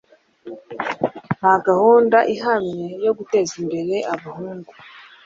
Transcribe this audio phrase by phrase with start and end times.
[1.37, 4.71] nta gahunda ihamye yo guteza imbere ubukungu